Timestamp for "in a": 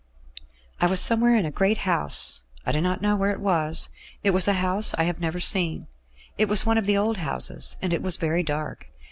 1.35-1.51